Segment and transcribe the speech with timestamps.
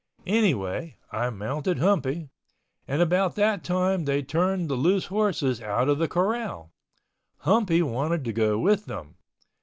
[0.25, 6.07] Anyway I mounted Humpy—and about that time they turned the loose horses out of the
[6.07, 6.71] corral.
[7.41, 9.17] Humpy wanted to go with them.